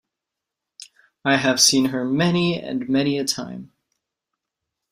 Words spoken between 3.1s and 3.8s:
a time!